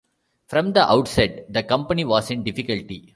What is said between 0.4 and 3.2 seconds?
From the outset the company was in difficulty.